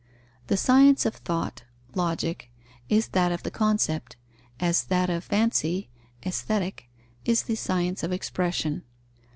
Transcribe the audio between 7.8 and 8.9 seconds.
of expression.